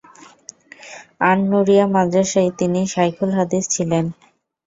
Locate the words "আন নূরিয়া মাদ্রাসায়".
1.21-2.51